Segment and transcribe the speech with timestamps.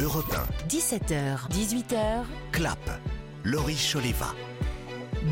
[0.00, 0.34] Europe
[0.68, 2.78] 17h, 18h, 1, Clap,
[3.44, 4.34] Laurie Choleva.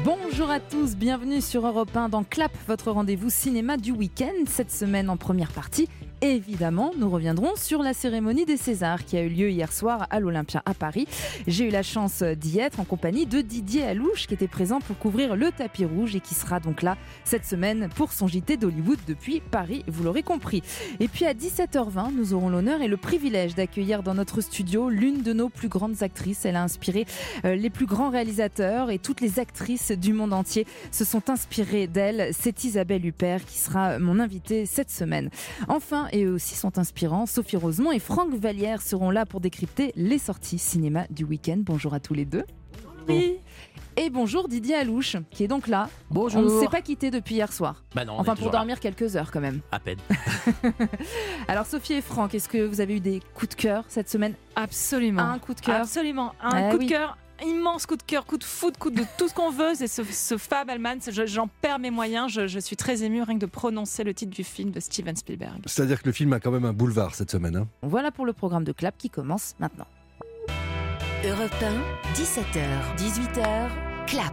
[0.04, 4.44] Bonjour à tous, bienvenue sur Europe 1 dans Clap, votre rendez-vous cinéma du week-end.
[4.46, 5.88] Cette semaine en première partie,
[6.22, 10.20] évidemment, nous reviendrons sur la cérémonie des Césars qui a eu lieu hier soir à
[10.20, 11.06] l'Olympia à Paris.
[11.46, 14.98] J'ai eu la chance d'y être en compagnie de Didier Alouche qui était présent pour
[14.98, 18.98] couvrir le tapis rouge et qui sera donc là cette semaine pour son JT d'Hollywood
[19.06, 20.62] depuis Paris, vous l'aurez compris.
[21.00, 25.22] Et puis à 17h20, nous aurons l'honneur et le privilège d'accueillir dans notre studio l'une
[25.22, 26.44] de nos plus grandes actrices.
[26.44, 27.06] Elle a inspiré
[27.44, 31.86] euh, les plus grands réalisateurs et toutes les actrices du monde entier se sont inspirées
[31.86, 32.30] d'elle.
[32.32, 35.30] C'est Isabelle Huppert qui sera mon invitée cette semaine.
[35.68, 37.26] Enfin, et eux aussi sont inspirants.
[37.26, 41.58] Sophie Rosemont et Franck Vallière seront là pour décrypter les sorties cinéma du week-end.
[41.58, 42.44] Bonjour à tous les deux.
[43.08, 43.38] Oui.
[43.96, 45.88] Et bonjour Didier Alouche, qui est donc là.
[46.10, 46.40] Bonjour.
[46.40, 47.82] On ne s'est pas quitté depuis hier soir.
[47.94, 48.52] Bah non, on Enfin, pour là.
[48.52, 49.60] dormir quelques heures quand même.
[49.72, 49.98] À peine.
[51.48, 54.34] Alors, Sophie et Franck, est-ce que vous avez eu des coups de cœur cette semaine?
[54.56, 55.22] Absolument.
[55.22, 55.80] Un coup de cœur?
[55.80, 56.32] Absolument.
[56.40, 56.86] Un Eh coup oui.
[56.86, 57.16] de cœur.
[57.44, 59.72] Immense coup de cœur, coup de foot, coup de tout ce qu'on veut.
[59.74, 60.98] C'est ce, ce Fab Alman.
[61.26, 62.30] J'en perds mes moyens.
[62.30, 65.16] Je, je suis très émue rien que de prononcer le titre du film de Steven
[65.16, 65.62] Spielberg.
[65.66, 67.56] C'est-à-dire que le film a quand même un boulevard cette semaine.
[67.56, 67.66] hein.
[67.82, 69.86] Voilà pour le programme de Clap qui commence maintenant.
[71.24, 73.68] Europe 1, 17h, 18h,
[74.06, 74.32] Clap.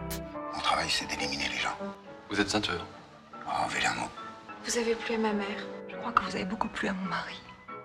[0.54, 1.76] Mon travail, c'est d'éliminer les gens.
[2.30, 2.84] Vous êtes ceinture.
[3.46, 4.08] Oh, vilain mot.
[4.64, 5.66] Vous avez plu à ma mère.
[5.90, 7.34] Je crois que vous avez beaucoup plu à mon mari.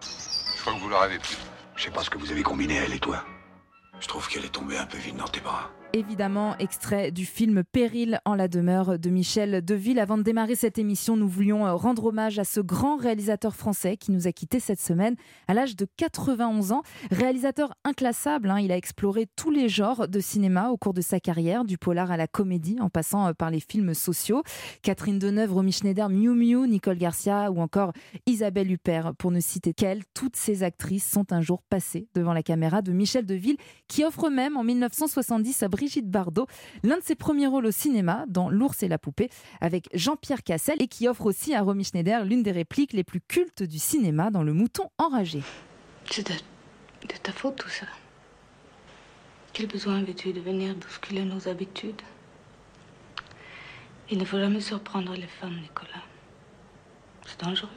[0.02, 1.36] Je crois que vous leur avez plu.
[1.76, 3.24] Je sais pas ce que vous avez combiné, elle et toi.
[4.04, 5.72] Je trouve qu'elle est tombée un peu vite dans tes bras.
[5.96, 10.00] Évidemment, extrait du film Péril en la demeure de Michel Deville.
[10.00, 13.96] Avant de démarrer cette émission, nous voulions euh, rendre hommage à ce grand réalisateur français
[13.96, 15.16] qui nous a quittés cette semaine
[15.48, 16.82] à l'âge de 91 ans.
[17.12, 21.20] Réalisateur inclassable, hein, il a exploré tous les genres de cinéma au cours de sa
[21.20, 24.42] carrière, du polar à la comédie, en passant euh, par les films sociaux.
[24.82, 27.94] Catherine Deneuve, Romy Schneider, Miu Miu, Nicole Garcia ou encore
[28.26, 30.02] Isabelle Huppert, pour ne citer qu'elle.
[30.16, 33.58] Toutes ces actrices sont un jour passées devant la caméra de Michel Deville,
[33.88, 36.48] qui offre même en 1970 à Brigitte Bardot
[36.84, 40.82] l'un de ses premiers rôles au cinéma dans L'ours et la poupée avec Jean-Pierre Cassel
[40.82, 44.32] et qui offre aussi à Romy Schneider l'une des répliques les plus cultes du cinéma
[44.32, 45.42] dans Le mouton enragé.
[46.10, 46.34] C'est de,
[47.22, 47.86] ta faute tout ça.
[49.52, 52.02] Quel besoin avais-tu de venir bousculer nos habitudes?
[54.10, 56.04] Il ne faut jamais surprendre les femmes, Nicolas.
[57.26, 57.68] C'est dangereux.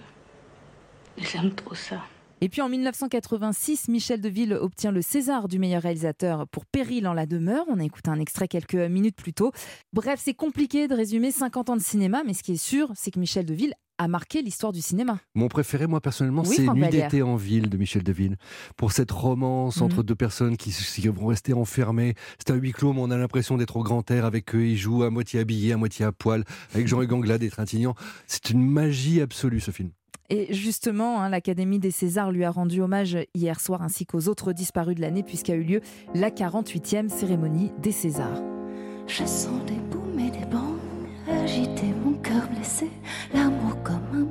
[1.19, 2.05] Ils aiment trop ça.
[2.43, 7.15] Et puis en 1986, Michel Deville obtient le César du meilleur réalisateur pour Péril en
[7.15, 7.65] la demeure.
[7.69, 9.53] On a écouté un extrait quelques minutes plus tôt.
[9.95, 13.11] Bref, c'est compliqué de résumer 50 ans de cinéma, mais ce qui est sûr, c'est
[13.11, 15.19] que Michel Deville a marqué l'histoire du cinéma.
[15.35, 18.37] Mon préféré, moi personnellement, Oui, c'est Nuit d'été en ville de Michel Deville.
[18.77, 20.03] Pour cette romance entre Mhm.
[20.03, 22.15] deux personnes qui, qui vont rester enfermées.
[22.39, 24.67] C'est un huis clos, mais on a l'impression d'être au grand air avec eux.
[24.67, 27.95] Ils jouent à moitié habillés, à moitié à poil, avec Jean-Hugues Anglade et Trintignant.
[28.27, 29.89] C'est une magie absolue ce film.
[30.31, 34.53] Et justement, hein, l'Académie des Césars lui a rendu hommage hier soir ainsi qu'aux autres
[34.53, 35.81] disparus de l'année puisqu'a eu lieu
[36.15, 38.43] la 48e cérémonie des Césars.
[39.07, 39.77] Je sens des
[40.19, 40.77] et des bangs
[42.05, 42.91] mon cœur blessé.
[43.35, 44.27] L'amour comme un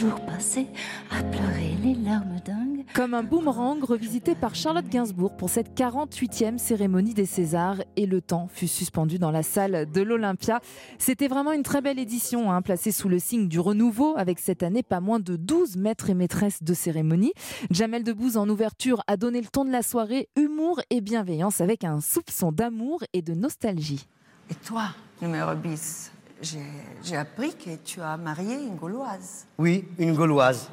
[0.00, 0.66] jours passés
[1.10, 2.86] à pleurer les larmes dingues.
[2.94, 8.22] Comme un boomerang revisité par Charlotte Gainsbourg pour cette 48e cérémonie des Césars et le
[8.22, 10.60] temps fut suspendu dans la salle de l'Olympia.
[10.96, 14.62] C'était vraiment une très belle édition, hein, placée sous le signe du renouveau avec cette
[14.62, 17.34] année pas moins de 12 maîtres et maîtresses de cérémonie.
[17.70, 21.84] Jamel Debbouze en ouverture a donné le ton de la soirée, humour et bienveillance avec
[21.84, 24.06] un soupçon d'amour et de nostalgie.
[24.50, 26.10] Et toi, numéro 10,
[26.42, 29.46] j'ai appris que tu as marié une Gauloise.
[29.58, 30.70] Oui, une Gauloise.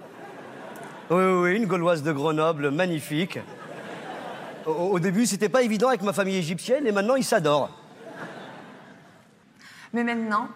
[1.09, 3.39] Oui, oui, oui, une Gauloise de Grenoble, magnifique.
[4.65, 7.69] Au, au début, c'était pas évident avec ma famille égyptienne, et maintenant, ils s'adorent.
[9.93, 10.49] Mais maintenant,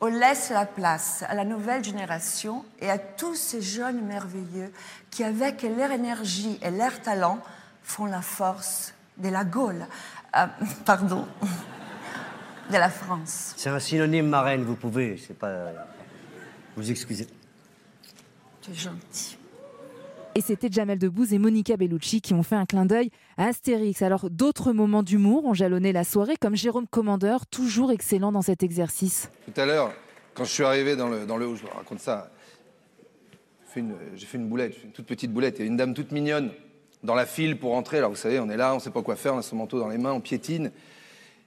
[0.00, 4.72] on laisse la place à la nouvelle génération et à tous ces jeunes merveilleux
[5.10, 7.38] qui, avec leur énergie et leur talent,
[7.84, 9.86] font la force de la Gaule.
[10.36, 10.46] Euh,
[10.84, 11.26] pardon.
[12.72, 13.52] De la France.
[13.58, 15.72] C'est un synonyme marraine, vous pouvez, c'est pas.
[16.74, 17.26] Vous excusez.
[18.62, 19.36] Tu es gentil.
[20.34, 24.00] Et c'était Jamel Debbouze et Monica Bellucci qui ont fait un clin d'œil à Astérix.
[24.00, 28.62] Alors d'autres moments d'humour ont jalonné la soirée, comme Jérôme Commandeur, toujours excellent dans cet
[28.62, 29.30] exercice.
[29.44, 29.92] Tout à l'heure,
[30.32, 32.30] quand je suis arrivé dans le, dans le haut, je vous raconte ça.
[33.66, 35.56] J'ai fait, une, j'ai fait une boulette, une toute petite boulette.
[35.58, 36.52] Il y a une dame toute mignonne
[37.02, 37.98] dans la file pour entrer.
[37.98, 39.78] Alors vous savez, on est là, on sait pas quoi faire, on a son manteau
[39.78, 40.72] dans les mains, on piétine.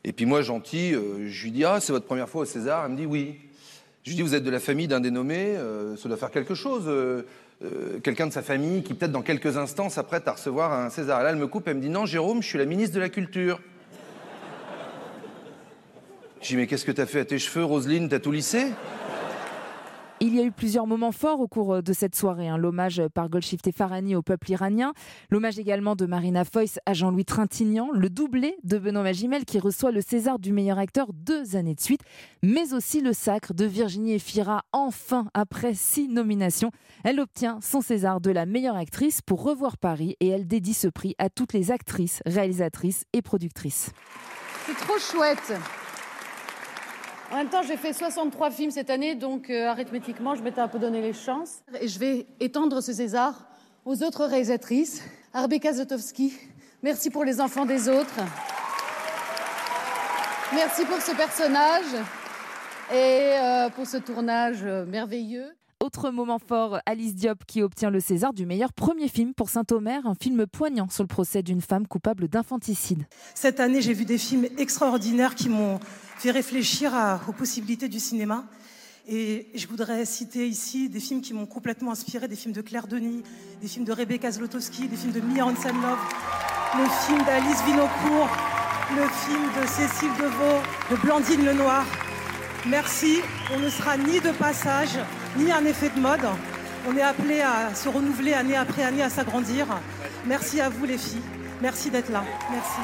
[0.07, 2.83] Et puis moi, gentil, euh, je lui dis Ah, c'est votre première fois au César?
[2.85, 3.39] Elle me dit Oui.
[4.03, 6.53] Je lui dis Vous êtes de la famille d'un dénommé, euh, ça doit faire quelque
[6.53, 6.83] chose.
[6.87, 7.23] euh,
[8.03, 11.21] Quelqu'un de sa famille qui, peut-être dans quelques instants, s'apprête à recevoir un César.
[11.21, 12.99] Et là, elle me coupe, elle me dit Non, Jérôme, je suis la ministre de
[12.99, 13.59] la Culture.
[16.41, 17.21] Je dis Mais qu'est-ce que t'as fait?
[17.21, 18.67] À tes cheveux, Roselyne T'as tout lissé?
[20.21, 22.47] Il y a eu plusieurs moments forts au cours de cette soirée.
[22.47, 22.57] hein.
[22.57, 24.93] L'hommage par Golshifteh Farhani au peuple iranien,
[25.29, 29.91] l'hommage également de Marina Foïs à Jean-Louis Trintignant, le doublé de Benoît Magimel qui reçoit
[29.91, 31.99] le César du meilleur acteur deux années de suite,
[32.41, 36.71] mais aussi le sacre de Virginie Efira, enfin après six nominations.
[37.03, 40.87] Elle obtient son César de la meilleure actrice pour Revoir Paris et elle dédie ce
[40.87, 43.91] prix à toutes les actrices, réalisatrices et productrices.
[44.65, 45.53] C'est trop chouette.
[47.31, 50.67] En même temps, j'ai fait 63 films cette année, donc euh, arithmétiquement, je m'étais un
[50.67, 51.63] peu donné les chances.
[51.81, 53.47] Et je vais étendre ce César
[53.83, 55.01] aux autres réalisatrices.
[55.33, 56.33] Arbeka Zotowski,
[56.83, 58.19] merci pour les enfants des autres.
[60.53, 61.95] Merci pour ce personnage
[62.91, 65.51] et euh, pour ce tournage euh, merveilleux.
[65.83, 70.07] Autre moment fort, Alice Diop qui obtient le César du meilleur premier film pour Saint-Omer,
[70.07, 73.05] un film poignant sur le procès d'une femme coupable d'infanticide.
[73.33, 75.79] Cette année, j'ai vu des films extraordinaires qui m'ont
[76.17, 76.93] fait réfléchir
[77.27, 78.45] aux possibilités du cinéma.
[79.07, 82.87] Et je voudrais citer ici des films qui m'ont complètement inspiré, des films de Claire
[82.87, 83.21] Denis,
[83.61, 85.99] des films de Rebecca Zlotowski, des films de Mia Hansen-Love,
[86.77, 88.29] le film d'Alice Vinocourt,
[88.95, 91.85] le film de Cécile Deveau, de Blandine Lenoir.
[92.65, 93.19] Merci,
[93.53, 94.97] on ne sera ni de passage,
[95.37, 96.25] ni un effet de mode.
[96.87, 99.67] On est appelé à se renouveler année après année, à s'agrandir.
[100.25, 101.21] Merci à vous les filles,
[101.61, 102.23] merci d'être là.
[102.51, 102.79] Merci.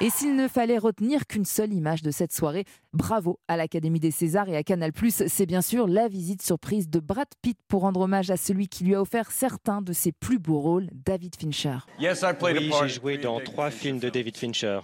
[0.00, 4.12] Et s'il ne fallait retenir qu'une seule image de cette soirée, bravo à l'Académie des
[4.12, 8.02] Césars et à Canal+, c'est bien sûr la visite surprise de Brad Pitt pour rendre
[8.02, 11.78] hommage à celui qui lui a offert certains de ses plus beaux rôles, David Fincher.
[11.98, 14.78] Oui, j'ai joué dans trois films de David Fincher.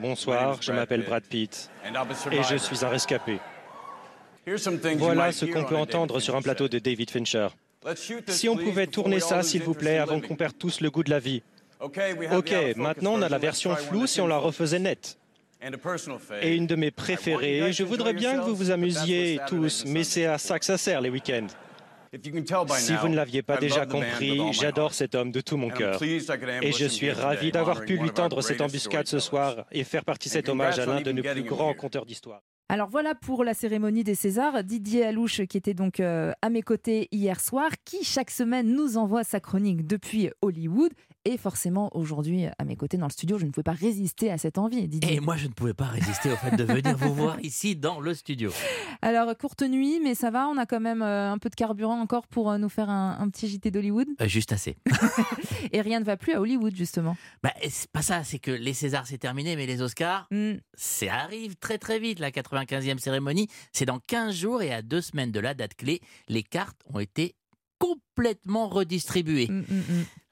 [0.00, 1.68] Bonsoir, je m'appelle Brad Pitt
[2.30, 3.40] et je suis un rescapé.
[4.96, 7.48] Voilà ce qu'on peut entendre sur un plateau de David Fincher.
[8.28, 11.10] Si on pouvait tourner ça, s'il vous plaît, avant qu'on perde tous le goût de
[11.10, 11.42] la vie.
[11.80, 15.18] Ok, maintenant on a la version floue si on la refaisait nette.
[16.42, 20.26] Et une de mes préférées, je voudrais bien que vous vous amusiez tous, mais c'est
[20.26, 21.48] à ça que ça sert les week-ends.
[22.76, 26.02] Si vous ne l'aviez pas déjà compris, j'adore cet homme de tout mon cœur.
[26.02, 30.28] Et je suis ravi d'avoir pu lui tendre cette embuscade ce soir et faire partie
[30.28, 32.42] de cet hommage à l'un de nos plus grands conteurs d'histoire.
[32.70, 34.62] Alors voilà pour la cérémonie des Césars.
[34.62, 38.96] Didier Alouche, qui était donc euh, à mes côtés hier soir, qui chaque semaine nous
[38.96, 40.92] envoie sa chronique depuis Hollywood.
[41.26, 44.38] Et forcément, aujourd'hui, à mes côtés dans le studio, je ne pouvais pas résister à
[44.38, 44.88] cette envie.
[44.88, 45.14] Didier.
[45.14, 48.00] Et moi, je ne pouvais pas résister au fait de venir vous voir ici dans
[48.00, 48.50] le studio.
[49.02, 52.00] Alors, courte nuit, mais ça va, on a quand même euh, un peu de carburant
[52.00, 54.08] encore pour euh, nous faire un, un petit JT d'Hollywood.
[54.20, 54.76] Euh, juste assez.
[55.72, 57.16] Et rien ne va plus à Hollywood, justement.
[57.42, 60.54] Bah, c'est pas ça, c'est que les Césars, c'est terminé, mais les Oscars, Mm.
[60.74, 62.18] ça arrive très très vite.
[62.18, 66.00] La 95e cérémonie, c'est dans 15 jours et à deux semaines de la date clé,
[66.28, 67.34] les cartes ont été
[67.80, 69.48] complètement redistribuées.
[69.48, 69.64] Mm,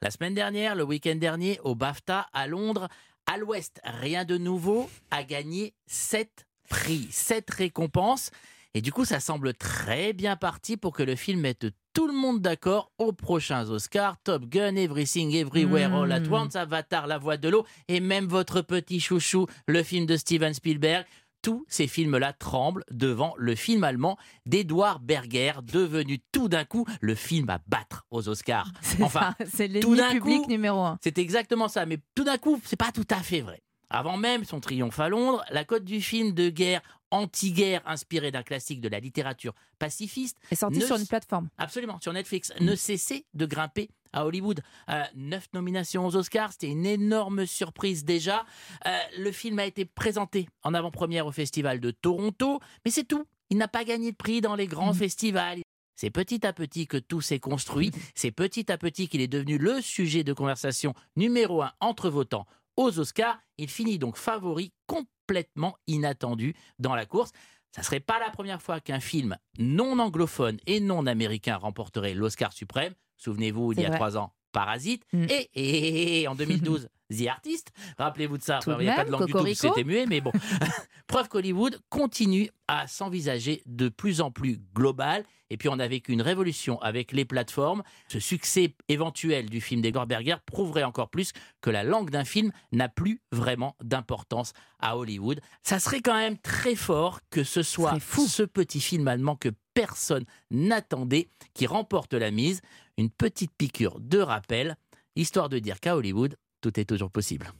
[0.01, 2.87] La semaine dernière, le week-end dernier, au BAFTA à Londres,
[3.25, 8.31] à l'Ouest, rien de nouveau, a gagné 7 prix, 7 récompenses.
[8.75, 12.13] Et du coup, ça semble très bien parti pour que le film mette tout le
[12.13, 14.15] monde d'accord aux prochains Oscars.
[14.23, 16.31] Top Gun, Everything, Everywhere, All at Mm.
[16.33, 20.53] Once, Avatar, La Voix de l'eau, et même votre petit chouchou, le film de Steven
[20.53, 21.05] Spielberg.
[21.41, 27.15] Tous ces films-là tremblent devant le film allemand d'Edouard Berger, devenu tout d'un coup le
[27.15, 28.71] film à battre aux Oscars.
[28.81, 30.97] C'est Enfin, c'est l'ennemi public coup, numéro un.
[31.01, 33.61] c'est exactement ça, mais tout d'un coup, c'est pas tout à fait vrai.
[33.89, 36.81] Avant même son triomphe à Londres, la cote du film de guerre
[37.11, 41.49] anti-guerre inspiré d'un classique de la littérature pacifiste est sorti sur une plateforme.
[41.57, 44.61] Absolument, sur Netflix, ne cessait de grimper à Hollywood.
[44.89, 48.45] Euh, neuf nominations aux Oscars, c'était une énorme surprise déjà.
[48.85, 53.25] Euh, le film a été présenté en avant-première au Festival de Toronto, mais c'est tout.
[53.49, 55.61] Il n'a pas gagné de prix dans les grands festivals.
[55.95, 57.91] C'est petit à petit que tout s'est construit.
[58.15, 62.45] C'est petit à petit qu'il est devenu le sujet de conversation numéro un entre votants
[62.79, 63.39] aux Oscars.
[63.57, 67.31] Il finit donc favori complètement inattendu dans la course.
[67.71, 72.51] Ça serait pas la première fois qu'un film non anglophone et non américain remporterait l'Oscar
[72.53, 72.93] suprême.
[73.17, 73.97] Souvenez-vous, il y a vrai.
[73.97, 75.03] trois ans, Parasite.
[75.13, 75.25] Mm.
[75.29, 77.71] Et, et- et en 2012, The Artist.
[77.97, 78.59] Rappelez-vous de ça.
[78.61, 79.67] Tout de il n'y a pas de langue du tout, Cocorico.
[79.67, 80.31] c'était muet, mais bon.
[81.07, 85.23] Preuve qu'Hollywood continue à s'envisager de plus en plus global.
[85.49, 87.81] Et puis on a vécu une révolution avec les plateformes.
[88.07, 92.51] Ce succès éventuel du film d'Egor Berger prouverait encore plus que la langue d'un film
[92.71, 95.41] n'a plus vraiment d'importance à Hollywood.
[95.63, 100.25] Ça serait quand même très fort que ce soit ce petit film allemand que personne
[100.51, 102.61] n'attendait qui remporte la mise.
[102.97, 104.75] Une petite piqûre de rappel,
[105.15, 107.51] histoire de dire qu'à Hollywood, tout est toujours possible.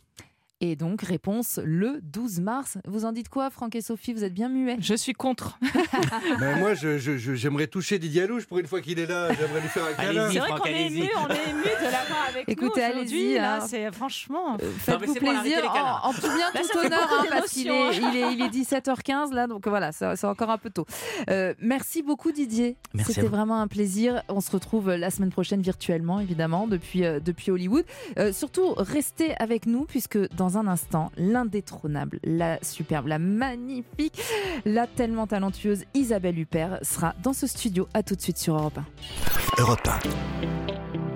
[0.61, 2.77] Et donc, réponse le 12 mars.
[2.85, 4.11] Vous en dites quoi, Franck et Sophie?
[4.13, 5.57] Vous êtes bien muets Je suis contre.
[6.39, 9.31] Ben, moi, je- je- je- j'aimerais toucher Didier Alouche pour une fois qu'il est là.
[9.33, 10.29] J'aimerais lui faire un câlin.
[10.31, 13.21] C'est vrai qu'on est ému, on est ému de l'avoir avec Écoutez, nous aujourd'hui.
[13.21, 13.67] allez-y, là, hein.
[13.67, 14.57] C'est franchement.
[14.79, 15.59] Faites-vous plaisir
[16.03, 17.91] en, en tout bien, Là, tout fait honneur, hein, parce qu'il est, hein.
[17.93, 20.85] il est, il est 17h15 là, donc voilà, c'est encore un peu tôt.
[21.29, 22.75] Euh, merci beaucoup Didier,
[23.05, 24.23] c'était vraiment un plaisir.
[24.29, 27.85] On se retrouve la semaine prochaine virtuellement, évidemment, depuis, euh, depuis Hollywood.
[28.17, 30.17] Euh, surtout, restez avec nous, puisque
[30.49, 34.19] dans un instant, l'indétrônable, la superbe, la magnifique,
[34.65, 37.87] la tellement talentueuse Isabelle Huppert sera dans ce studio.
[37.93, 38.79] À tout de suite sur Europe
[39.57, 39.61] 1.
[39.61, 39.87] Europe
[40.95, 41.08] 1.